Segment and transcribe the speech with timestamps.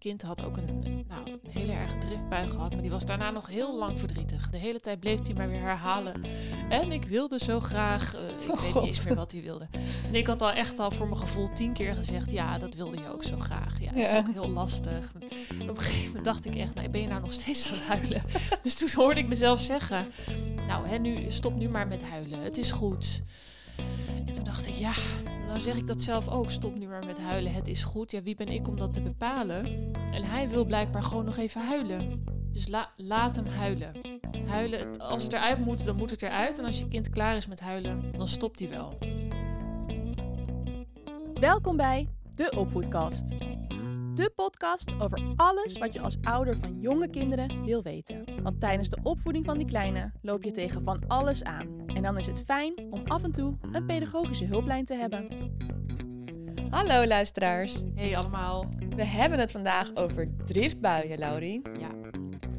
[0.00, 2.72] kind had ook een, nou, een hele erge driftbui gehad.
[2.72, 4.50] Maar die was daarna nog heel lang verdrietig.
[4.50, 6.22] De hele tijd bleef hij maar weer herhalen.
[6.68, 8.14] En ik wilde zo graag.
[8.14, 8.82] eh, ik Oh, weet God.
[8.82, 9.68] niet eens meer wat hij wilde.
[10.08, 12.30] En ik had al echt al voor mijn gevoel tien keer gezegd.
[12.30, 13.80] Ja, dat wilde je ook zo graag.
[13.80, 15.12] Ja, dat is ook heel lastig.
[15.60, 17.74] En op een gegeven moment dacht ik echt, nou, ben je nou nog steeds aan
[17.74, 18.22] het huilen?
[18.62, 20.06] dus toen hoorde ik mezelf zeggen.
[20.66, 22.42] Nou, hè, nu, stop nu maar met huilen.
[22.42, 23.22] Het is goed.
[24.26, 24.92] En toen dacht ik, ja,
[25.46, 26.50] nou zeg ik dat zelf ook.
[26.50, 27.52] Stop nu maar met huilen.
[27.52, 28.10] Het is goed.
[28.10, 29.64] Ja, wie ben ik om dat te bepalen?
[30.12, 32.24] En hij wil blijkbaar gewoon nog even huilen.
[32.52, 33.92] Dus la- laat hem huilen.
[34.46, 36.58] Huilen, als het eruit moet, dan moet het eruit.
[36.58, 38.98] En als je kind klaar is met huilen, dan stopt hij wel.
[41.34, 43.24] Welkom bij De Opvoedkast.
[44.20, 48.24] De podcast over alles wat je als ouder van jonge kinderen wil weten.
[48.42, 51.86] Want tijdens de opvoeding van die kleine loop je tegen van alles aan.
[51.86, 55.28] En dan is het fijn om af en toe een pedagogische hulplijn te hebben.
[56.70, 57.82] Hallo luisteraars.
[57.94, 58.64] Hey allemaal.
[58.96, 61.62] We hebben het vandaag over driftbuien, Laurie.
[61.78, 61.90] Ja.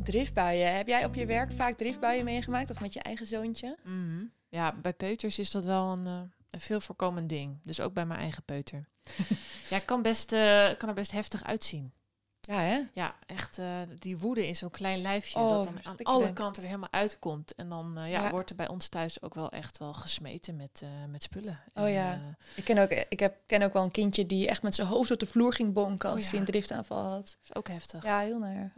[0.04, 0.76] Driftbuien.
[0.76, 3.78] Heb jij op je werk vaak driftbuien meegemaakt of met je eigen zoontje?
[3.84, 4.26] Mhm.
[4.50, 7.60] Ja, bij peuters is dat wel een, eh, een veel voorkomend ding.
[7.64, 8.88] Dus ook bij mijn eigen peuter.
[9.70, 11.94] ja, kan, best, eh, kan er best heftig uitzien.
[12.42, 12.82] Ja, hè?
[12.94, 15.40] Ja, echt eh, die woede in zo'n klein lijfje.
[15.40, 17.56] Oh, dat dan aan alle kanten er helemaal uitkomt.
[17.56, 18.30] En dan eh, ja, Ja.
[18.30, 21.60] wordt er bij ons thuis ook wel echt wel gesmeten met, met spullen.
[21.74, 22.36] Oh En, ja.
[22.56, 25.12] Ik ken ook, ik heb, ken ook wel een kindje die echt met zijn hoofd
[25.12, 26.30] op de vloer ging bonken als Oh, ja.
[26.30, 27.38] hij een driftaanval had.
[27.44, 28.04] is ook heftig.
[28.04, 28.74] Ja, heel naar.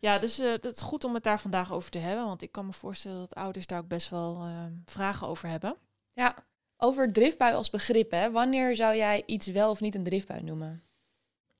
[0.00, 2.24] Ja, dus eh, het is goed om het daar vandaag over te hebben.
[2.24, 4.46] Want ik kan me voorstellen dat ouders daar ook best wel
[4.84, 5.76] vragen over hebben.
[6.18, 6.34] Ja,
[6.76, 8.30] over driftbui als begrip, hè.
[8.30, 10.82] Wanneer zou jij iets wel of niet een driftbui noemen?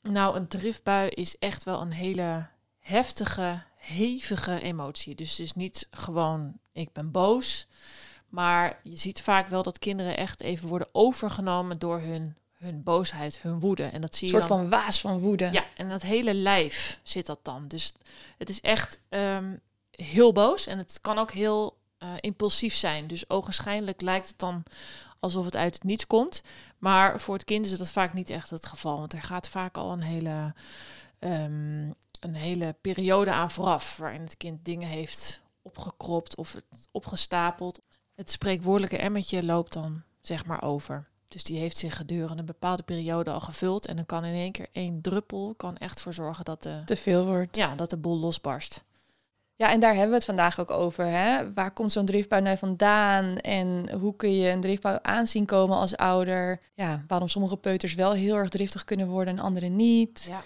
[0.03, 2.47] Nou, een driftbui is echt wel een hele
[2.79, 5.15] heftige, hevige emotie.
[5.15, 7.67] Dus het is niet gewoon ik ben boos.
[8.29, 13.43] Maar je ziet vaak wel dat kinderen echt even worden overgenomen door hun, hun boosheid,
[13.43, 13.85] hun woede.
[13.85, 15.49] En dat zie Een je soort dan van waas van woede.
[15.53, 17.69] Ja, en dat hele lijf zit dat dan.
[17.69, 17.95] Dus
[18.39, 19.57] het is echt ehm,
[19.91, 23.07] heel boos en het kan ook heel eh, impulsief zijn.
[23.07, 24.63] Dus ogenschijnlijk lijkt het dan
[25.21, 26.43] alsof het uit het niets komt.
[26.79, 28.99] Maar voor het kind is dat vaak niet echt het geval.
[28.99, 30.55] Want er gaat vaak al een hele,
[31.19, 33.97] ehm, een hele periode aan vooraf...
[33.97, 37.81] waarin het kind dingen heeft opgekropt of het opgestapeld.
[38.15, 41.09] Het spreekwoordelijke emmertje loopt dan zeg maar over.
[41.29, 43.87] Dus die heeft zich gedurende een bepaalde periode al gevuld.
[43.87, 46.97] En dan kan in één keer één druppel kan echt voor zorgen dat de, Te
[46.97, 47.57] veel wordt.
[47.57, 48.85] ja, dat de boel losbarst.
[49.59, 51.05] Ja, en daar hebben we het vandaag ook over.
[51.05, 51.53] Hè?
[51.53, 53.39] Waar komt zo'n driftbui nou vandaan?
[53.39, 56.61] En hoe kun je een driftbui aanzien komen als ouder?
[56.75, 60.27] Ja, waarom sommige peuters wel heel erg driftig kunnen worden en andere niet?
[60.29, 60.43] Ja.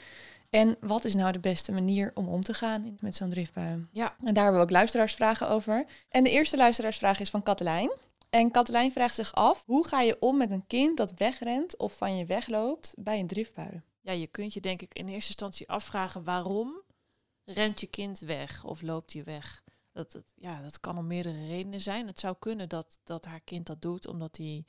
[0.50, 3.86] En wat is nou de beste manier om om te gaan met zo'n driftbui?
[3.90, 4.14] Ja.
[4.24, 5.84] En daar hebben we ook luisteraarsvragen over.
[6.08, 7.92] En de eerste luisteraarsvraag is van Katelijn.
[8.30, 11.96] En Katelijn vraagt zich af, hoe ga je om met een kind dat wegrent of
[11.96, 13.82] van je wegloopt bij een driftbui?
[14.02, 16.82] ja, je kunt je denk ik in eerste instantie afvragen waarom
[17.44, 19.62] rent je kind weg of loopt hij weg?
[19.92, 22.06] Dat, het, ja, dat kan om meerdere redenen zijn.
[22.06, 24.64] Het zou kunnen dat, dat haar kind dat doet omdat hij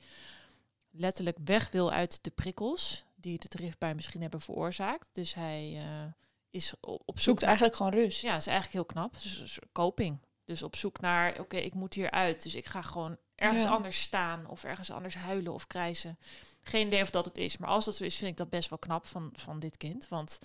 [0.90, 5.08] letterlijk weg wil uit de prikkels die de driftbui misschien hebben veroorzaakt.
[5.12, 6.12] Dus hij eh,
[6.50, 8.22] is op zoek Zoekt naar eigenlijk gewoon rust.
[8.22, 9.12] Ja, is eigenlijk heel knap.
[9.12, 10.18] Dus, dus coping.
[10.44, 12.42] Dus op zoek naar, oké, ik moet hier uit.
[12.42, 13.70] Dus ik ga gewoon ergens Ja.
[13.70, 16.18] anders staan of ergens anders huilen of krijsen.
[16.60, 17.56] Geen idee of dat het is.
[17.56, 20.08] Maar als dat zo is, vind ik dat best wel knap van, van dit kind.
[20.08, 20.38] Want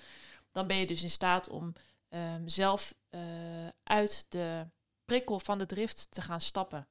[0.52, 1.74] dan ben je dus in staat om
[2.10, 4.68] ehm, zelf eh, uit de
[5.06, 6.88] prikkel van de drift te gaan stappen.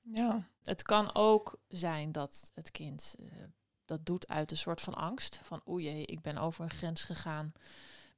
[0.00, 0.48] Ja.
[0.62, 3.26] Het kan ook zijn dat het kind eh,
[3.84, 5.40] dat doet uit een soort van angst.
[5.42, 7.52] Van oei, jee, ik ben over een grens gegaan.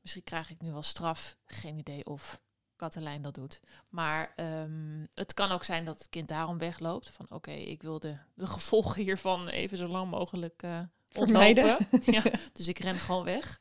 [0.00, 1.36] Misschien krijg ik nu wel straf.
[1.44, 2.40] Geen idee of
[2.76, 3.60] Katelijn dat doet.
[3.88, 7.10] Maar ehm, het kan ook zijn dat het kind daarom wegloopt.
[7.10, 10.62] Van oké, ik wil de, de gevolgen hiervan even zo lang mogelijk
[11.08, 11.78] Vermijden.
[11.78, 12.12] ontlopen.
[12.14, 13.58] ja, dus ik ren gewoon weg.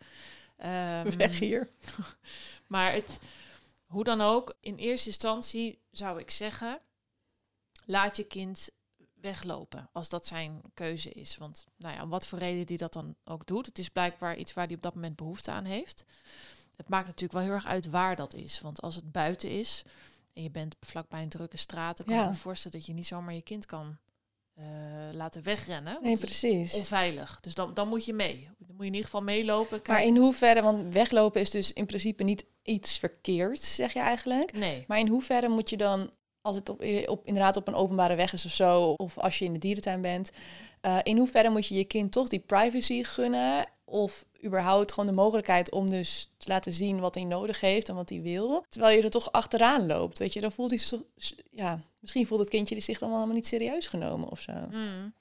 [0.62, 1.70] Ehm, Weg hier.
[2.68, 3.20] maar het,
[3.86, 6.80] hoe dan ook, in eerste instantie zou ik zeggen,
[7.86, 8.70] laat je kind
[9.14, 11.38] weglopen als dat zijn keuze is.
[11.38, 14.38] Want nou ja, om wat voor reden die dat dan ook doet, het is blijkbaar
[14.38, 16.06] iets waar hij op dat moment behoefte aan heeft.
[16.75, 18.62] Het maakt natuurlijk wel heel erg uit waar dat is.
[18.62, 19.84] Want als het buiten is
[20.34, 22.24] en je bent vlakbij een drukke straat, dan kan Ja.
[22.24, 23.98] ik me voorstellen dat je niet zomaar je kind kan
[24.53, 24.65] eh,
[25.12, 25.98] laten wegrennen.
[26.01, 26.74] Nee, precies.
[26.74, 27.39] onveilig.
[27.39, 28.50] Dus dan, dan moet je mee.
[28.57, 29.81] Dan moet je in ieder geval meelopen.
[29.88, 34.53] Maar in hoeverre, want weglopen is dus in principe niet iets verkeerds, zeg je eigenlijk.
[34.53, 34.83] Nee.
[34.88, 36.12] Maar in hoeverre moet je dan,
[36.42, 39.45] als het op, op, inderdaad op een openbare weg is of zo, of als je
[39.45, 40.31] in de dierentuin bent,
[40.81, 43.65] eh, in hoeverre moet je je kind toch die privacy gunnen?
[43.92, 47.96] Of überhaupt gewoon de mogelijkheid om dus te laten zien wat hij nodig heeft en
[47.96, 48.66] wat hij wil.
[48.70, 50.42] Terwijl je er toch achteraan loopt, weet je.
[50.42, 51.00] Dan voelt hij
[51.52, 54.54] ja, misschien voelt het kindje zich dan wel helemaal niet serieus genomen of zo.
[54.70, 55.14] Mm.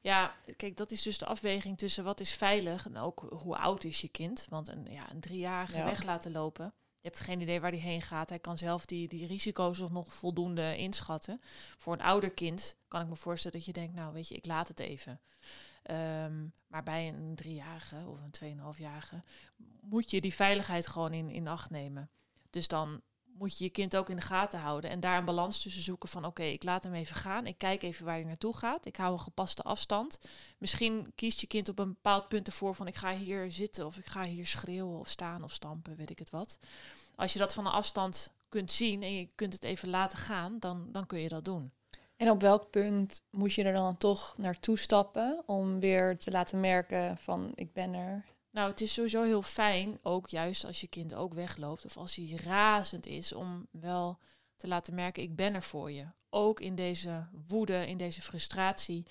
[0.00, 3.84] Ja, kijk, dat is dus de afweging tussen wat is veilig en ook hoe oud
[3.84, 4.46] is je kind.
[4.50, 5.84] Want een, ja, een driejarige Ja.
[5.84, 6.64] weg laten lopen.
[7.00, 8.28] Je hebt geen idee waar hij heen gaat.
[8.28, 11.40] Hij kan zelf die, die risico's nog- nog voldoende inschatten.
[11.78, 14.46] Voor een ouder kind kan ik me voorstellen dat je denkt, nou weet je, ik
[14.46, 15.20] laat het even.
[15.84, 19.22] Ehm, maar bij een driejarige of een tweeënhalfjarige
[19.80, 22.10] moet je die veiligheid gewoon in, in acht nemen.
[22.50, 25.62] Dus dan moet je je kind ook in de gaten houden en daar een balans
[25.62, 27.46] tussen zoeken van oké, ik laat hem even gaan.
[27.46, 28.86] Ik kijk even waar hij naartoe gaat.
[28.86, 30.18] Ik hou een gepaste afstand.
[30.58, 33.98] Misschien kiest je kind op een bepaald punt ervoor van ik ga hier zitten of
[33.98, 36.58] ik ga hier schreeuwen of staan of stampen, weet ik het wat.
[37.14, 40.58] Als je dat van een afstand kunt zien en je kunt het even laten gaan,
[40.58, 41.72] dan, dan kun je dat doen.
[42.24, 46.60] En op welk punt moet je er dan toch naartoe stappen om weer te laten
[46.60, 48.24] merken van ik ben er?
[48.50, 52.14] Nou, het is sowieso heel fijn, ook juist als je kind ook wegloopt of als
[52.14, 54.18] hij razend is, om wel
[54.56, 56.06] te laten merken, ik ben er voor je.
[56.30, 59.06] Ook in deze woede, in deze frustratie,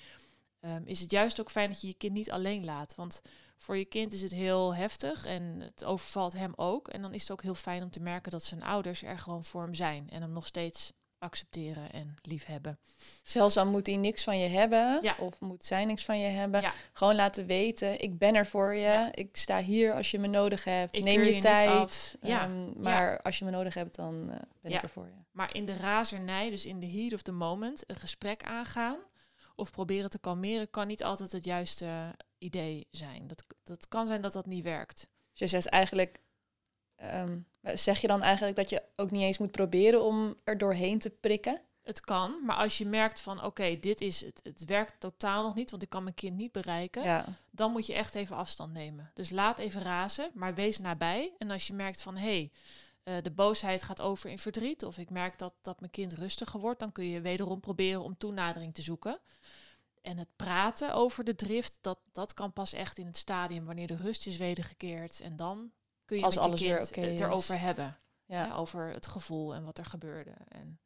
[0.60, 2.96] ehm, is het juist ook fijn dat je je kind niet alleen laat.
[2.96, 3.22] Want
[3.58, 6.88] voor je kind is het heel heftig en het overvalt hem ook.
[6.88, 9.46] En dan is het ook heel fijn om te merken dat zijn ouders er gewoon
[9.46, 12.80] voor hem zijn en hem nog steeds accepteren en liefhebben.
[13.24, 15.16] Zelfs al moet hij niks van je hebben Ja.
[15.20, 16.62] of moet zij niks van je hebben.
[16.62, 16.74] Ja.
[16.94, 18.82] Gewoon laten weten, ik ben er voor je.
[18.82, 19.14] Ja.
[19.14, 20.96] Ik sta hier als je me nodig hebt.
[20.96, 22.16] Ik Neem je, tijd.
[22.22, 24.78] Ehm, maar als je me nodig hebt, dan eh, ben Ja.
[24.78, 25.12] ik er voor je.
[25.32, 28.98] Maar in de razernij, dus in de heat of the moment, een gesprek aangaan
[29.56, 33.28] of proberen te kalmeren, kan niet altijd het juiste idee zijn.
[33.28, 35.08] Dat, dat kan zijn dat dat niet werkt.
[35.32, 36.20] Dus je zegt eigenlijk,
[37.04, 41.00] ehm, zeg je dan eigenlijk dat je ook niet eens moet proberen om er doorheen
[41.00, 41.62] te prikken?
[41.82, 45.56] Het kan, maar als je merkt van oké, dit is het, het werkt totaal nog
[45.56, 47.26] niet, want ik kan mijn kind niet bereiken, Ja.
[47.52, 49.12] dan moet je echt even afstand nemen.
[49.14, 51.34] Dus laat even razen, maar wees nabij.
[51.38, 52.52] En als je merkt van hé, hey,
[53.04, 56.60] eh, de boosheid gaat over in verdriet, of ik merk dat, dat mijn kind rustiger
[56.60, 59.20] wordt, dan kun je wederom proberen om toenadering te zoeken.
[60.02, 63.88] En het praten over de drift, dat, dat kan pas echt in het stadium wanneer
[63.88, 65.20] de rust is wedergekeerd.
[65.20, 65.72] En dan
[66.14, 67.20] kun je Als met alles je weer kind oké het is.
[67.20, 67.98] erover hebben.
[68.26, 68.46] Ja.
[68.46, 70.34] Ja, over het gevoel en wat er gebeurde.
[70.48, 70.80] En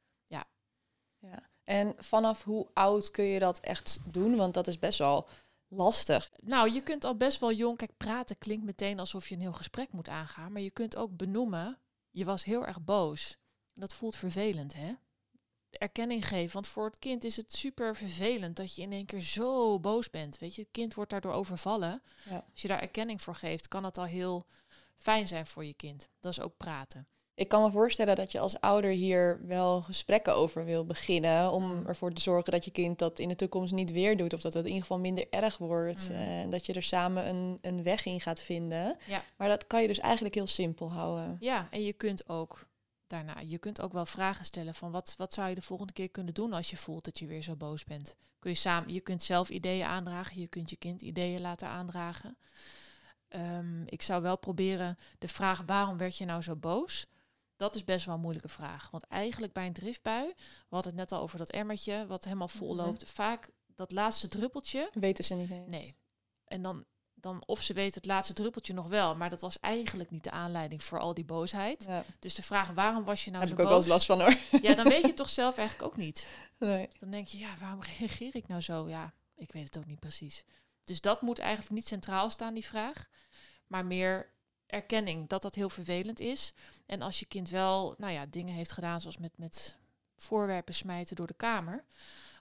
[1.19, 1.49] ja.
[1.63, 4.35] En vanaf hoe oud kun je dat echt doen?
[4.35, 5.27] Want dat is best wel
[5.67, 6.31] lastig.
[6.41, 7.77] Nou, je kunt al best wel jong.
[7.77, 10.51] Kijk, praten klinkt meteen alsof je een heel gesprek moet aangaan.
[10.51, 11.79] Maar je kunt ook benoemen.
[12.11, 13.37] Je was heel erg boos.
[13.73, 14.93] Dat voelt vervelend, hè?
[15.69, 16.53] Erkenning geven.
[16.53, 20.09] Want voor het kind is het super vervelend dat je in één keer zo boos
[20.09, 20.37] bent.
[20.37, 22.01] Weet je, het kind wordt daardoor overvallen.
[22.29, 22.45] Ja.
[22.51, 24.45] Als je daar erkenning voor geeft, kan het al heel
[24.97, 26.09] fijn zijn voor je kind.
[26.19, 27.07] Dat is ook praten.
[27.37, 31.51] Ik kan me voorstellen dat je als ouder hier wel gesprekken over wil beginnen.
[31.51, 34.33] Om ervoor te zorgen dat je kind dat in de toekomst niet weer doet.
[34.33, 36.09] Of dat het in ieder geval minder erg wordt.
[36.09, 36.15] Mm.
[36.15, 38.97] En dat je er samen een, een weg in gaat vinden.
[39.07, 39.23] Ja.
[39.35, 41.37] Maar dat kan je dus eigenlijk heel simpel houden.
[41.39, 42.67] Ja, en je kunt ook
[43.07, 46.09] daarna, je kunt ook wel vragen stellen van wat, wat zou je de volgende keer
[46.09, 48.15] kunnen doen als je voelt dat je weer zo boos bent.
[48.39, 52.37] Kun je samen, je kunt zelf ideeën aandragen, je kunt je kind ideeën laten aandragen.
[53.27, 57.05] Ehm, ik zou wel proberen de vraag waarom werd je nou zo boos?
[57.55, 58.89] Dat is best wel een moeilijke vraag.
[58.91, 62.47] Want eigenlijk bij een driftbui, we hadden het net al over dat emmertje wat helemaal
[62.47, 62.85] vol Mhm.
[62.85, 63.11] loopt.
[63.11, 65.67] Vaak dat laatste druppeltje, Weten ze niet eens.
[65.67, 65.97] Nee.
[66.45, 70.11] En dan, dan of ze weten het laatste druppeltje nog wel, maar dat was eigenlijk
[70.11, 71.83] niet de aanleiding voor al die boosheid.
[71.87, 74.07] Ja, Dus de vraag waarom was je nou daar zo heb ik ook wel boos?
[74.07, 74.61] eens last van hoor.
[74.69, 76.27] Ja, dan weet je het toch zelf eigenlijk ook niet.
[76.57, 76.87] Nee.
[76.99, 78.89] Dan denk je, ja, waarom reageer ik nou zo?
[78.89, 80.43] Ja, ik weet het ook niet precies.
[80.87, 83.09] Dus dat moet eigenlijk niet centraal staan, die vraag.
[83.67, 84.29] Maar meer
[84.65, 86.53] erkenning dat dat heel vervelend is.
[86.85, 89.77] En als je kind wel, nou ja, dingen heeft gedaan zoals met, met
[90.15, 91.83] voorwerpen smijten door de kamer,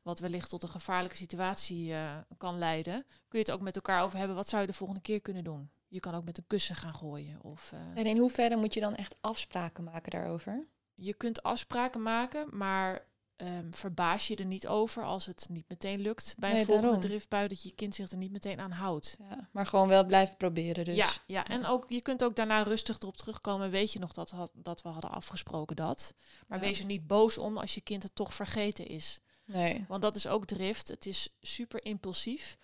[0.02, 4.02] wat wellicht tot een gevaarlijke situatie eh, kan leiden, kun je het ook met elkaar
[4.02, 4.36] over hebben.
[4.36, 5.70] Wat zou je de volgende keer kunnen doen?
[5.88, 7.42] Je kan ook met een kussen gaan gooien.
[7.42, 10.66] Of, eh, En in hoeverre moet je dan echt afspraken maken daarover?
[10.96, 13.06] je kunt afspraken maken, maar
[13.36, 17.00] ehm, verbaas je er niet over als het niet meteen lukt bij een volgende daarom.
[17.00, 19.16] driftbui, dat je kind zich er niet meteen aan houdt.
[19.30, 20.96] Ja, maar gewoon wel blijven proberen dus.
[20.96, 23.70] Ja, ja, en ook, je kunt ook daarna rustig erop terugkomen.
[23.70, 26.14] Weet je nog dat, had, dat we hadden afgesproken dat?
[26.46, 26.64] Maar Ja.
[26.64, 29.20] wees er niet boos om als je kind het toch vergeten is.
[29.44, 29.84] Nee.
[29.88, 30.88] Want dat is ook drift.
[30.88, 32.56] Het is super impulsief.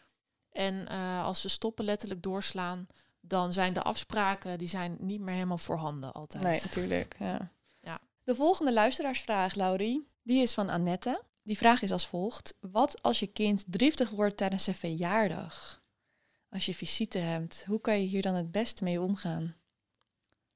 [0.52, 2.86] En eh, als ze stoppen letterlijk doorslaan,
[3.20, 6.42] dan zijn de afspraken die zijn niet meer helemaal voorhanden altijd.
[6.42, 7.16] Nee, natuurlijk.
[7.18, 7.50] Ja.
[7.80, 8.00] Ja.
[8.24, 11.22] De volgende luisteraarsvraag, Laurie, die is van Annette.
[11.42, 12.54] Die vraag is als volgt.
[12.60, 15.82] Wat als je kind driftig wordt tijdens zijn verjaardag?
[16.48, 19.56] Als je visite hebt, hoe kan je hier dan het beste mee omgaan?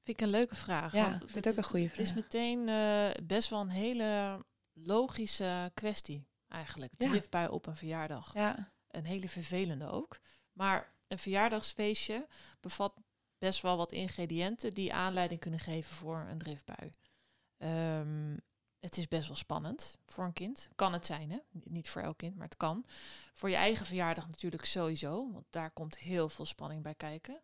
[0.03, 0.93] Vind ik een leuke vraag.
[0.93, 2.23] Ja, want ik vind het het- ook een goede Het is vraag.
[2.23, 4.43] meteen eh, best wel een hele
[4.73, 6.91] logische kwestie eigenlijk.
[6.97, 8.33] Driftbui op een verjaardag.
[8.33, 10.19] Ja, Een hele vervelende ook.
[10.53, 12.27] Maar een verjaardagsfeestje
[12.59, 12.93] bevat
[13.37, 16.89] best wel wat ingrediënten die aanleiding kunnen geven voor een driftbui.
[17.57, 18.37] Ehm,
[18.79, 20.69] het is best wel spannend voor een kind.
[20.75, 21.37] Kan het zijn, hè?
[21.63, 22.85] Niet voor elk kind, maar het kan.
[23.33, 27.41] Voor je eigen verjaardag natuurlijk sowieso, want daar komt heel veel spanning bij kijken.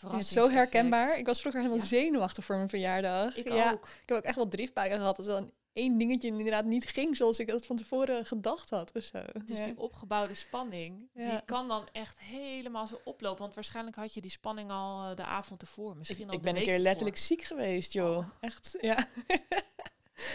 [0.00, 1.18] Het ja, zo herkenbaar.
[1.18, 3.36] Ik was vroeger helemaal zenuwachtig voor mijn verjaardag.
[3.36, 3.86] Ik ja, ook.
[4.02, 5.16] Ik heb ook echt wel driftbuien gehad.
[5.16, 8.92] Als dan één dingetje inderdaad niet ging zoals ik dat van tevoren gedacht had.
[8.92, 9.22] Of zo.
[9.44, 13.40] Dus die opgebouwde spanning, die kan dan echt helemaal zo oplopen.
[13.40, 15.96] Want waarschijnlijk had je die spanning al uh, de avond ervoor.
[15.96, 18.16] Misschien ik, al ik ben een keer letterlijk ziek geweest, joh.
[18.16, 18.26] Oh.
[18.40, 19.08] Echt, ja.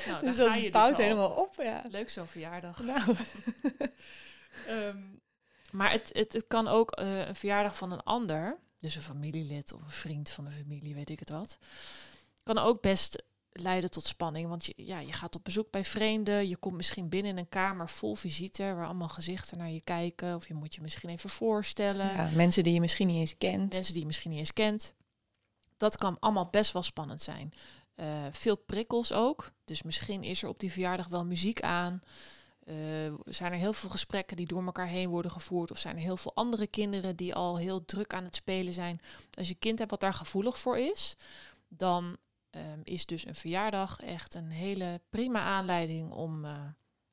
[0.07, 1.03] Nou, dus dat ga je bouwt dus al.
[1.03, 1.83] helemaal op, ja.
[1.89, 2.83] Leuk zo'n verjaardag.
[2.86, 3.15] Nou.
[4.69, 5.21] um,
[5.71, 9.74] maar het, het, het kan ook uh, een verjaardag van een ander, dus een familielid
[9.74, 11.57] of een vriend van de familie, weet ik het wat,
[12.43, 14.48] kan ook best leiden tot spanning.
[14.48, 17.50] Want je, ja, je gaat op bezoek bij vreemden, je komt misschien binnen in een
[17.50, 21.29] kamer vol visite, waar allemaal gezichten naar je kijken, of je moet je misschien even
[21.29, 22.13] voorstellen.
[22.13, 23.74] Ja, mensen die je misschien niet eens kent.
[23.74, 24.93] Mensen die je misschien niet eens kent.
[25.77, 27.53] Dat kan allemaal best wel spannend zijn.
[27.99, 29.51] Uh, veel prikkels ook.
[29.65, 31.99] Dus misschien is er op die verjaardag wel muziek aan.
[32.65, 32.75] Uh,
[33.25, 35.71] zijn er heel veel gesprekken die door elkaar heen worden gevoerd?
[35.71, 38.99] Of zijn er heel veel andere kinderen die al heel druk aan het spelen zijn?
[39.33, 41.15] Als je kind hebt wat daar gevoelig voor is,
[41.67, 42.17] dan
[42.51, 46.61] um, is dus een verjaardag echt een hele prima aanleiding om uh,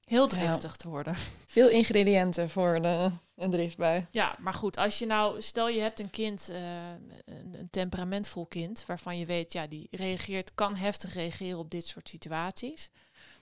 [0.06, 0.76] heel driftig ja.
[0.76, 1.14] te worden.
[1.46, 4.06] Veel ingrediënten voor de, een driftbui.
[4.10, 6.90] Ja, maar goed, als je nou, stel je hebt een kind, uh,
[7.24, 11.86] een, een, temperamentvol kind, waarvan je weet, ja, die reageert, kan heftig reageren op dit
[11.86, 12.90] soort situaties.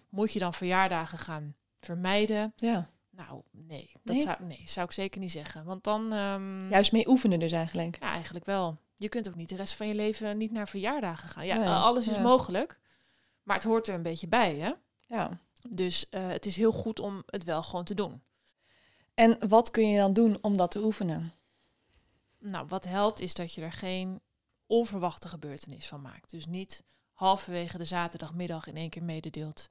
[0.08, 2.52] Moet je dan verjaardagen gaan vermijden?
[2.56, 2.88] Ja.
[3.10, 4.24] Nou, nee, dat nee?
[4.24, 5.64] Zou, nee, zou ik zeker niet zeggen.
[5.64, 6.12] Want dan.
[6.12, 7.96] Um, Juist mee oefenen, dus eigenlijk.
[8.00, 8.78] Ja, eigenlijk wel.
[8.96, 11.46] Je kunt ook niet de rest van je leven niet naar verjaardagen gaan.
[11.46, 12.80] Ja, nee, alles is mogelijk,
[13.42, 14.72] maar het hoort er een beetje bij, hè?
[15.06, 15.40] Ja.
[15.68, 18.22] Dus uh, het is heel goed om het wel gewoon te doen.
[19.14, 21.32] En wat kun je dan doen om dat te oefenen?
[22.38, 24.20] Nou, wat helpt is dat je er geen
[24.66, 26.30] onverwachte gebeurtenis van maakt.
[26.30, 29.68] Dus niet halverwege de zaterdagmiddag in één keer mededeelt.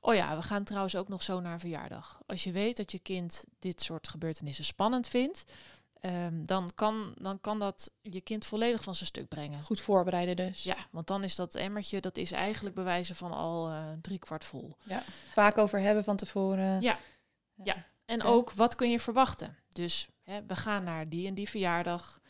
[0.00, 2.20] Oh ja, we gaan trouwens ook nog zo naar een verjaardag.
[2.26, 5.44] Als je weet dat je kind dit soort gebeurtenissen spannend vindt,
[6.00, 9.62] um, dan, kan, dan kan dat je kind volledig van zijn stuk brengen.
[9.62, 10.62] Goed voorbereiden dus.
[10.62, 14.44] Ja, want dan is dat emmertje, dat is eigenlijk bewijzen van al uh, drie kwart
[14.44, 14.76] vol.
[14.84, 16.80] Ja, vaak over hebben van tevoren.
[16.80, 16.98] Ja,
[17.62, 17.86] ja.
[18.04, 19.56] en ook wat kun je verwachten.
[19.68, 22.20] Dus hè, we gaan naar die en die verjaardag.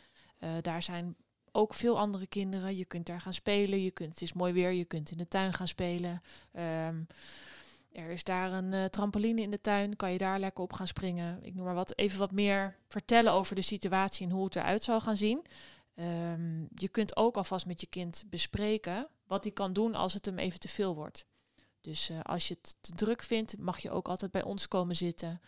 [0.41, 1.17] Uh, daar zijn
[1.53, 2.77] ook veel andere kinderen.
[2.77, 3.83] Je kunt daar gaan spelen.
[3.83, 4.71] Je kunt, het is mooi weer.
[4.71, 6.23] Je kunt in de tuin gaan spelen.
[6.87, 7.07] Um,
[7.97, 9.97] er is daar een uh, trampoline in de tuin.
[9.97, 11.39] Kan je daar lekker op gaan springen?
[11.43, 11.97] Ik noem maar wat.
[11.97, 15.47] Even wat meer vertellen over de situatie en hoe het eruit zal gaan zien.
[15.95, 20.25] Um, je kunt ook alvast met je kind bespreken wat hij kan doen als het
[20.25, 21.27] hem even te veel wordt.
[21.81, 24.97] Dus uh, als je het te druk vindt, mag je ook altijd bij ons komen
[24.97, 25.41] zitten.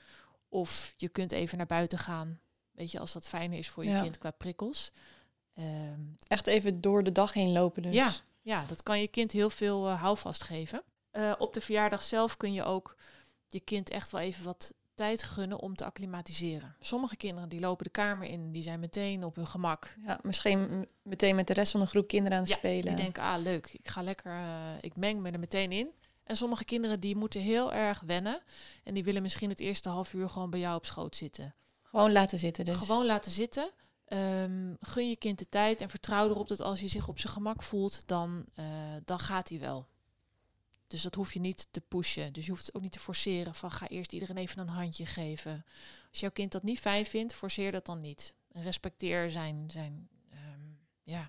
[0.48, 2.40] Of je kunt even naar buiten gaan.
[2.70, 4.02] Weet je, als dat fijner is voor je ja.
[4.02, 4.92] kind qua prikkels.
[5.54, 7.94] Um, Echt even door de dag heen lopen dus.
[7.94, 10.82] Ja, ja dat kan je kind heel veel uh, houvast geven.
[11.12, 12.96] Uh, op de verjaardag zelf kun je ook
[13.46, 16.76] je kind echt wel even wat tijd gunnen om te acclimatiseren.
[16.80, 19.96] Sommige kinderen die lopen de kamer in, die zijn meteen op hun gemak.
[20.06, 22.96] Ja, misschien meteen met de rest van de groep kinderen aan het ja, spelen.
[22.96, 25.90] Die denken, ah leuk, ik ga lekker, uh, ik meng me er meteen in.
[26.24, 28.42] En sommige kinderen die moeten heel erg wennen
[28.84, 31.54] en die willen misschien het eerste half uur gewoon bij jou op schoot zitten.
[31.82, 32.76] Gewoon laten zitten dus.
[32.76, 33.70] Gewoon laten zitten.
[34.08, 37.32] Um, gun je kind de tijd en vertrouw erop dat als hij zich op zijn
[37.32, 38.66] gemak voelt, dan, uh,
[39.04, 39.86] dan gaat hij wel.
[40.88, 42.32] Dus dat hoef je niet te pushen.
[42.32, 45.06] Dus je hoeft het ook niet te forceren van ga eerst iedereen even een handje
[45.06, 45.64] geven.
[46.10, 48.34] Als jouw kind dat niet fijn vindt, forceer dat dan niet.
[48.52, 51.28] En respecteer zijn, zijn um, ja.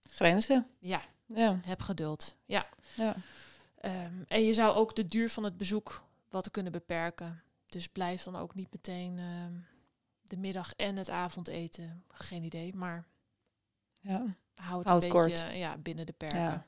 [0.00, 0.66] Grenzen.
[0.78, 1.02] Ja.
[1.26, 1.60] ja.
[1.64, 2.36] Heb geduld.
[2.44, 2.68] Ja.
[2.96, 3.16] ja.
[3.82, 7.42] Um, en je zou ook de duur van het bezoek wat kunnen beperken.
[7.66, 9.66] Dus blijf dan ook niet meteen um,
[10.22, 12.04] de middag en het avondeten.
[12.08, 13.06] Geen idee, maar
[14.00, 14.36] ja.
[14.54, 15.28] hou het Houd een kort.
[15.28, 16.38] beetje ja, binnen de perken.
[16.38, 16.66] Ja.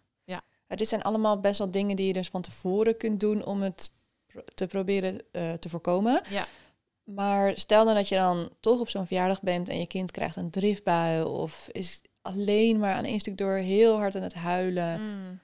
[0.79, 3.93] Dit zijn allemaal best wel dingen die je dus van tevoren kunt doen om het
[4.55, 6.23] te proberen uh, te voorkomen.
[6.29, 6.47] Ja.
[7.05, 10.37] Maar stel dan dat je dan toch op zo'n verjaardag bent en je kind krijgt
[10.37, 15.01] een driftbui of is alleen maar aan één stuk door heel hard aan het huilen.
[15.01, 15.41] Mm.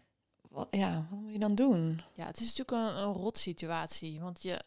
[0.51, 2.03] Wat, ja, wat moet je dan doen?
[2.15, 4.61] Ja, het is natuurlijk een, een rot situatie, want je,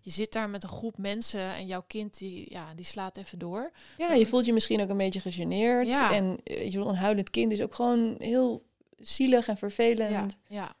[0.00, 3.38] je zit daar met een groep mensen en jouw kind die, ja, die slaat even
[3.38, 3.72] door.
[3.98, 5.86] Ja, je voelt je misschien ook een beetje gegeneerd.
[5.86, 6.12] Ja.
[6.12, 8.64] En je een huilend kind is ook gewoon heel
[9.02, 10.38] zielig en vervelend.
[10.48, 10.76] Ja.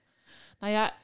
[0.58, 0.96] Nou ja,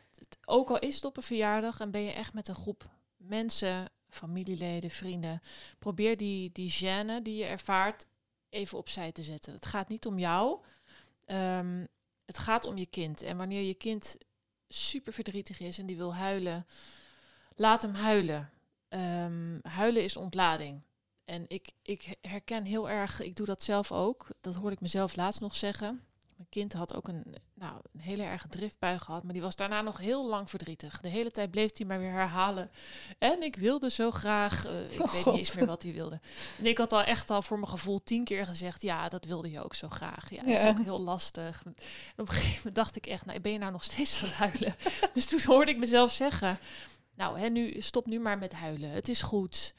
[0.45, 3.91] ook al is het op een verjaardag en ben je echt met een groep mensen,
[4.09, 5.43] familieleden, vrienden,
[5.79, 8.07] probeer die, die gêne die je ervaart
[8.49, 9.53] even opzij te zetten.
[9.53, 10.61] Het gaat niet om jou,
[11.27, 11.89] um,
[12.25, 13.23] het gaat om je kind.
[13.23, 14.17] En wanneer je kind
[14.69, 16.67] super verdrietig is en die wil huilen,
[17.57, 18.51] laat hem huilen.
[18.89, 20.83] Um, huilen is ontlading.
[21.25, 24.27] En ik, ik herken heel erg, ik doe dat zelf ook.
[24.41, 26.08] Dat hoorde ik mezelf laatst nog zeggen.
[26.39, 29.23] Mijn kind had ook een, nou, een hele erge driftbui gehad.
[29.23, 31.01] Maar die was daarna nog heel lang verdrietig.
[31.01, 32.71] De hele tijd bleef hij maar weer herhalen.
[33.19, 34.67] En ik wilde zo graag.
[34.67, 35.25] eh, ik Oh, weet God.
[35.35, 36.21] niet eens meer wat hij wilde.
[36.59, 38.83] En ik had al echt al voor mijn gevoel tien keer gezegd.
[38.83, 40.31] Ja, dat wilde je ook zo graag.
[40.31, 41.63] Ja, dat is ook heel lastig.
[41.65, 41.75] En
[42.17, 44.35] op een gegeven moment dacht ik echt, nou, ben je nou nog steeds aan het
[44.37, 44.75] huilen?
[45.15, 46.59] dus toen hoorde ik mezelf zeggen.
[47.15, 48.91] Nou, hè, nu, stop nu maar met huilen.
[48.91, 49.75] Het is goed.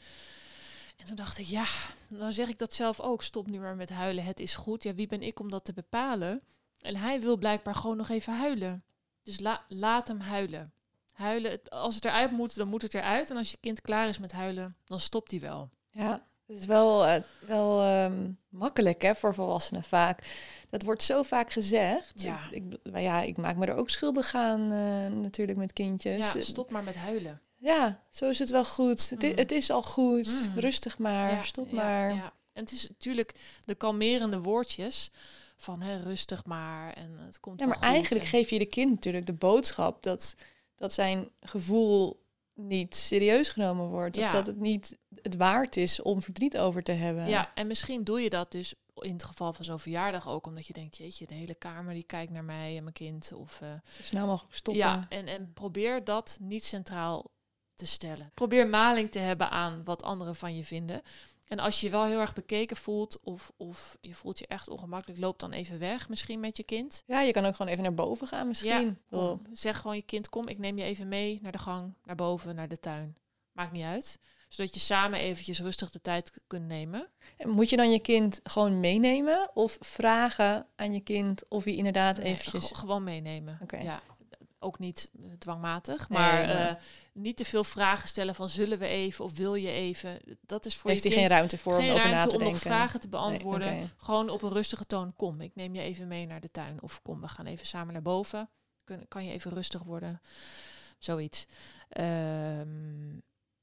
[0.99, 1.65] En toen dacht ik, ja,
[2.07, 3.23] dan zeg ik dat zelf ook.
[3.23, 4.23] Stop nu maar met huilen.
[4.23, 4.83] Het is goed.
[4.83, 6.41] Ja, wie ben ik om dat te bepalen?
[6.81, 8.83] En hij wil blijkbaar gewoon nog even huilen.
[9.23, 10.71] Dus la- laat hem huilen.
[11.13, 11.59] Huilen.
[11.69, 13.29] Als het eruit moet, dan moet het eruit.
[13.29, 15.69] En als je kind klaar is met huilen, dan stopt hij wel.
[15.91, 20.37] Ja, het is wel, eh, wel ehm, makkelijk hè, voor volwassenen vaak.
[20.69, 22.21] Dat wordt zo vaak gezegd.
[22.21, 22.39] Ja.
[22.51, 26.33] Ik, ja, ik maak me er ook schuldig aan eh, natuurlijk met kindjes.
[26.33, 27.41] Ja, stop maar met huilen.
[27.61, 29.09] Ja, zo is het wel goed.
[29.09, 29.31] Het, Mm.
[29.37, 30.27] het is al goed.
[30.53, 30.59] Mm.
[30.59, 31.31] Rustig maar.
[31.31, 32.13] Ja, stop maar.
[32.13, 32.33] Ja.
[32.53, 35.11] En het is natuurlijk de kalmerende woordjes
[35.57, 38.89] van hè, rustig maar en het komt Ja, maar eigenlijk en- geef je de kind
[38.91, 40.35] natuurlijk de boodschap dat,
[40.75, 42.23] dat zijn gevoel
[42.53, 44.15] niet serieus genomen wordt.
[44.15, 44.25] Ja.
[44.25, 47.27] Of dat het niet het waard is om verdriet over te hebben.
[47.27, 50.67] Ja, en misschien doe je dat dus in het geval van zo'n verjaardag ook, omdat
[50.67, 53.31] je denkt, jeetje, de hele kamer die kijkt naar mij en mijn kind.
[53.33, 54.83] Of, eh, Zo snel mogelijk stoppen.
[54.83, 57.31] ja, en, en probeer dat niet centraal
[57.79, 58.31] te stellen.
[58.33, 61.01] Probeer maling te hebben aan wat anderen van je vinden.
[61.47, 64.67] En als je je wel heel erg bekeken voelt of, of je voelt je echt
[64.69, 67.03] ongemakkelijk, loop dan even weg misschien met je kind.
[67.05, 68.97] Ja, je kan ook gewoon even naar boven gaan misschien.
[69.09, 72.15] Ja, zeg gewoon je kind, kom, ik neem je even mee naar de gang, naar
[72.15, 73.15] boven, naar de tuin.
[73.51, 74.19] Maakt niet uit.
[74.47, 77.07] Zodat je samen eventjes rustig de tijd kunt nemen.
[77.37, 81.75] En Moet je dan je kind gewoon meenemen of vragen aan je kind of hij
[81.75, 82.67] inderdaad eventjes...
[82.67, 83.59] ge- gewoon meenemen.
[83.61, 83.77] Oké.
[83.77, 84.01] Ja,
[84.59, 86.75] ook niet eh, dwangmatig, maar, eh,
[87.13, 90.19] niet te veel vragen stellen van zullen we even of wil je even.
[90.41, 92.33] Dat is voor heeft je hij kind geen ruimte voor om over na te om
[92.33, 92.59] nog denken?
[92.59, 93.91] vragen te beantwoorden.
[93.97, 95.15] Gewoon op een rustige toon.
[95.15, 96.81] Kom, ik neem je even mee naar de tuin.
[96.81, 98.49] Of kom, we gaan even samen naar boven.
[98.83, 100.21] Kun, kan je even rustig worden?
[100.97, 101.45] Zoiets.
[101.89, 103.13] Ehm,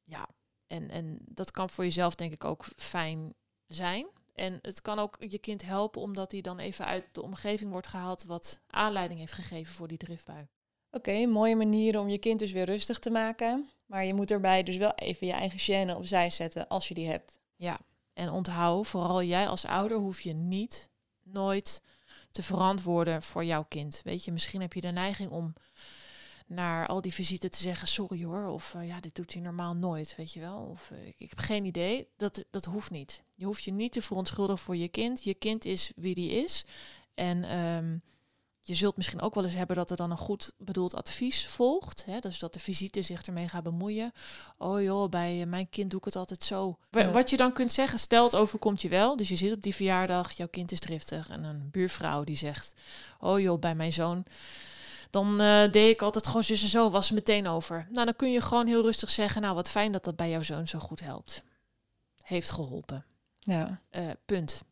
[0.05, 0.29] ja,
[0.67, 3.35] en, en dat kan voor jezelf denk ik ook fijn
[3.67, 4.07] zijn.
[4.35, 7.87] En het kan ook je kind helpen omdat hij dan even uit de omgeving wordt
[7.87, 10.47] gehaald wat aanleiding heeft gegeven voor die driftbui.
[10.97, 13.69] Oké, mooie manier om je kind dus weer rustig te maken.
[13.87, 17.09] Maar je moet erbij dus wel even je eigen gêne opzij zetten als je die
[17.09, 17.39] hebt.
[17.57, 17.81] Ja,
[18.13, 20.91] en onthoud, vooral jij als ouder hoef je niet
[21.23, 21.83] nooit
[22.31, 24.01] te verantwoorden voor jouw kind.
[24.05, 25.53] Weet je, misschien heb je de neiging om
[26.47, 29.75] naar al die visite te zeggen, sorry hoor, of eh, ja, dit doet hij normaal
[29.75, 30.59] nooit, weet je wel.
[30.59, 33.23] Of eh, ik, heb geen idee, dat, dat hoeft niet.
[33.35, 35.25] Je hoeft je niet te verontschuldigen voor je kind.
[35.25, 36.65] Je kind is wie die is.
[37.15, 37.99] En ehm,
[38.67, 42.05] je zult misschien ook wel eens hebben dat er dan een goed bedoeld advies volgt.
[42.05, 42.19] Hè?
[42.19, 44.13] Dus dat de visite zich ermee gaat bemoeien.
[44.59, 46.79] Oh joh, bij eh, mijn kind doe ik het altijd zo.
[46.91, 47.11] Ja.
[47.11, 49.17] Wat je dan kunt zeggen, stel het overkomt je wel.
[49.17, 51.29] Dus je zit op die verjaardag, jouw kind is driftig.
[51.29, 52.75] En een buurvrouw die zegt,
[53.19, 54.25] oh joh, bij mijn zoon...
[55.11, 57.87] Dan eh, deed ik altijd gewoon zus en zo, was meteen over.
[57.91, 59.43] Nou, dan kun je gewoon heel rustig zeggen...
[59.43, 61.43] nou, wat fijn dat dat bij jouw zoon zo goed helpt.
[62.23, 63.05] Heeft geholpen.
[63.39, 64.63] Ja, Eh, punt.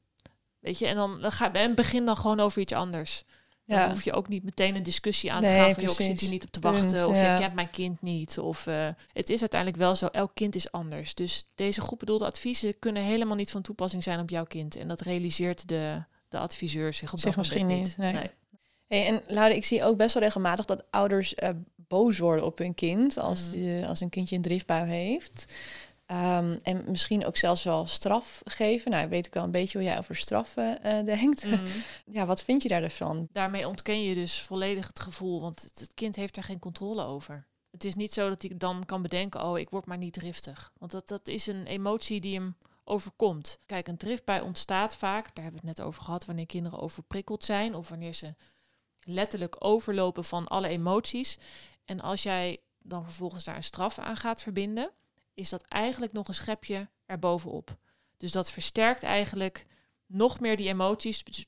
[0.59, 3.25] Weet je, en dan, dan ga, en begin dan gewoon over iets anders.
[3.67, 3.89] Dan ja.
[3.89, 5.83] hoef je ook niet meteen een discussie aan te Nee, gaan van...
[5.83, 7.09] joh, ik zit hier niet op te Punt, wachten.
[7.09, 7.35] of ja.
[7.35, 8.39] ik heb mijn kind niet.
[8.39, 11.15] Of eh, het is uiteindelijk wel zo, elk kind is anders.
[11.15, 14.77] Dus deze goed bedoelde adviezen kunnen helemaal niet van toepassing zijn op jouw kind.
[14.77, 17.79] En dat realiseert de, de adviseur zich op Zich dat moment niet.
[17.87, 18.31] niet, nee.
[18.87, 22.59] Hey, en Laura, ik zie ook best wel regelmatig dat ouders eh, boos worden op
[22.59, 23.51] hun kind als, Mhm.
[23.51, 25.45] die, als een kindje een driftbui heeft.
[26.07, 28.91] Ehm, en misschien ook zelfs wel straf geven.
[28.91, 31.45] Nou, weet ik wel een beetje hoe jij over straffen eh, denkt.
[31.45, 31.67] Mhm.
[32.17, 33.29] ja, wat vind je daar dus van?
[33.33, 37.47] Daarmee ontken je dus volledig het gevoel, want het, kind heeft daar geen controle over.
[37.71, 40.73] Het is niet zo dat hij dan kan bedenken, oh, ik word maar niet driftig.
[40.79, 43.59] Want dat, dat is een emotie die hem overkomt.
[43.67, 47.45] Kijk, een driftbui ontstaat vaak, daar hebben we het net over gehad, wanneer kinderen overprikkeld
[47.45, 48.35] zijn of wanneer ze
[49.01, 51.39] letterlijk overlopen van alle emoties.
[51.85, 54.91] En als jij dan vervolgens daar een straf aan gaat verbinden,
[55.35, 57.77] is dat eigenlijk nog een schepje erbovenop.
[58.17, 59.67] Dus dat versterkt eigenlijk
[60.07, 61.25] nog meer die emoties.
[61.25, 61.47] Dus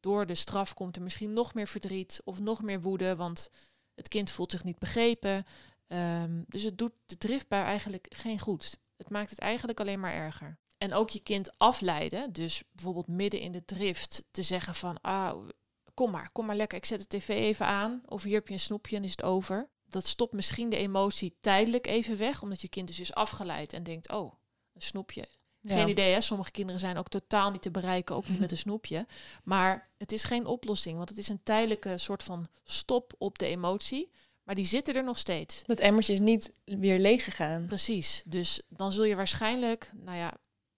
[0.00, 3.50] door de straf komt er misschien nog meer verdriet of nog meer woede, want
[3.94, 5.46] het kind voelt zich niet begrepen.
[5.86, 8.78] Ehm, dus het doet de driftbui eigenlijk geen goed.
[8.96, 10.58] Het maakt het eigenlijk alleen maar erger.
[10.78, 15.48] En ook je kind afleiden, dus bijvoorbeeld midden in de drift te zeggen van, ah,
[15.94, 18.54] kom maar, kom maar lekker, ik zet de tv even aan, of hier heb je
[18.54, 19.68] een snoepje en is het over.
[19.88, 23.82] Dat stopt misschien de emotie tijdelijk even weg, omdat je kind dus is afgeleid en
[23.82, 24.32] denkt, oh,
[24.74, 25.28] een snoepje,
[25.62, 25.86] geen Ja.
[25.86, 26.20] idee, hè?
[26.20, 29.06] Sommige kinderen zijn ook totaal niet te bereiken, ook niet met een snoepje.
[29.44, 33.46] Maar het is geen oplossing, want het is een tijdelijke soort van stop op de
[33.46, 34.10] emotie.
[34.42, 35.62] Maar die zitten er nog steeds.
[35.64, 37.66] Dat emmertje is niet weer leeg gegaan.
[37.66, 38.22] Precies.
[38.26, 40.34] Dus dan zul je waarschijnlijk, nou ja,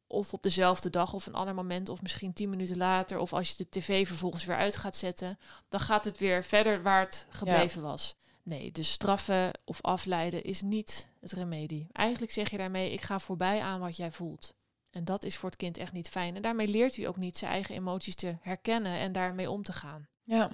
[0.06, 3.48] of op dezelfde dag of een ander moment of misschien tien minuten later of als
[3.48, 7.26] je de tv vervolgens weer uit gaat zetten, dan gaat het weer verder waar het
[7.28, 8.14] gebleven was.
[8.48, 11.86] Nee, dus straffen of afleiden is niet het remedie.
[11.92, 14.54] Eigenlijk zeg je daarmee, ik ga voorbij aan wat jij voelt.
[14.90, 16.36] En dat is voor het kind echt niet fijn.
[16.36, 19.72] En daarmee leert hij ook niet zijn eigen emoties te herkennen en daarmee om te
[19.72, 20.08] gaan.
[20.22, 20.50] Ja.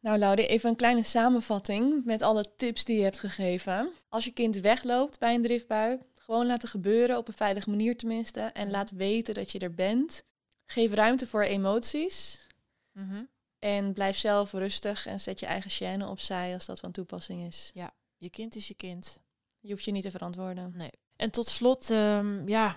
[0.00, 3.92] Nou, Laude, even een kleine samenvatting met alle tips die je hebt gegeven.
[4.08, 8.40] Als je kind wegloopt bij een driftbui, gewoon laten gebeuren, op een veilige manier tenminste.
[8.40, 10.24] En laat weten dat je er bent.
[10.66, 12.46] Geef ruimte voor emoties.
[12.92, 13.24] Mhm.
[13.60, 17.70] En blijf zelf rustig en zet je eigen chaîne opzij als dat van toepassing is.
[17.74, 19.18] Ja, je kind is je kind.
[19.60, 20.72] Je hoeft je niet te verantwoorden.
[20.76, 20.90] Nee.
[21.16, 22.76] En tot slot, ehm, ja,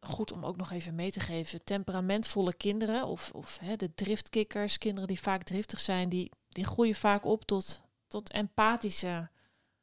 [0.00, 1.64] goed om ook nog even mee te geven.
[1.64, 6.94] Temperamentvolle kinderen of, of hè, de driftkikkers, kinderen die vaak driftig zijn, die, die groeien
[6.94, 9.30] vaak op tot, tot empathische,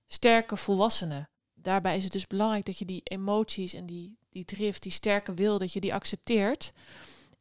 [0.06, 1.30] sterke volwassenen.
[1.54, 5.34] Daarbij is het dus belangrijk dat je die emoties en die, die drift, die sterke
[5.34, 6.74] wil, dat je die accepteert.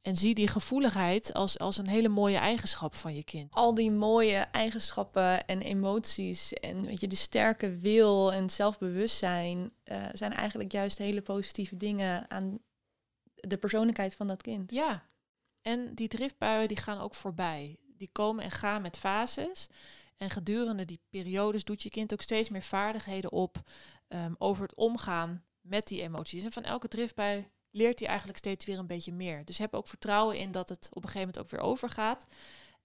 [0.03, 3.55] En zie die gevoeligheid als, als een hele mooie eigenschap van je kind.
[3.55, 10.07] Al die mooie eigenschappen en emoties en weet je, de sterke wil en zelfbewustzijn eh,
[10.13, 12.59] zijn eigenlijk juist hele positieve dingen aan
[13.35, 14.71] de persoonlijkheid van dat kind.
[14.71, 15.03] Ja,
[15.61, 17.77] en die driftbuien die gaan ook voorbij.
[17.97, 19.69] Die komen en gaan met fases.
[20.17, 23.57] En gedurende die periodes doet je kind ook steeds meer vaardigheden op
[24.09, 26.45] um, over het omgaan met die emoties.
[26.45, 29.45] En van elke driftbui leert hij eigenlijk steeds weer een beetje meer.
[29.45, 32.27] Dus heb ook vertrouwen in dat het op een gegeven moment ook weer overgaat.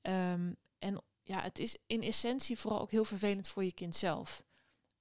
[0.02, 4.43] Um, en ja, het is in essentie vooral ook heel vervelend voor je kind zelf.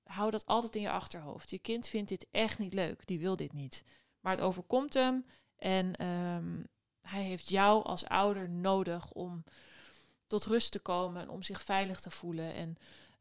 [0.02, 1.50] Hou dat altijd in je achterhoofd.
[1.50, 3.06] Je kind vindt dit echt niet leuk.
[3.06, 3.82] Die wil dit niet.
[4.20, 5.26] Maar het overkomt hem.
[5.56, 6.66] En um,
[7.00, 9.44] hij heeft jou als ouder nodig om
[10.26, 12.54] tot rust te komen en om zich veilig te voelen.
[12.54, 12.76] En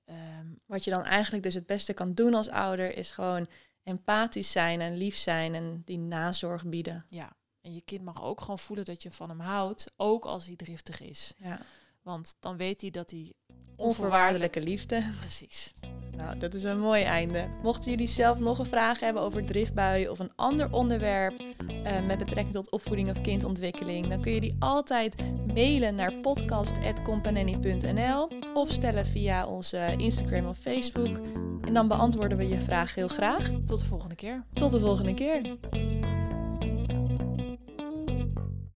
[0.06, 3.48] um, wat je dan eigenlijk dus het beste kan doen als ouder, is gewoon
[3.86, 7.06] empathisch zijn en lief zijn en die nazorg bieden.
[7.10, 10.46] Ja, en je kind mag ook gewoon voelen dat je van hem houdt, ook als
[10.46, 11.34] hij driftig is.
[11.38, 11.60] Ja.
[12.02, 13.34] Want dan weet hij dat hij
[13.76, 15.14] onvoorwaardelijke liefde.
[15.20, 15.74] Precies.
[16.18, 17.46] Nou, dat is een mooi einde.
[17.64, 22.18] Mochten jullie zelf nog een vraag hebben over driftbuien of een ander onderwerp uh, met
[22.18, 25.16] betrekking tot opvoeding of kindontwikkeling, dan kun je die altijd
[25.54, 31.18] mailen naar podcast.companany.nl of stellen via onze Instagram of Facebook.
[31.62, 33.52] En dan beantwoorden we je vraag heel graag.
[33.66, 34.44] Tot de volgende keer.
[34.54, 35.42] Tot de volgende keer.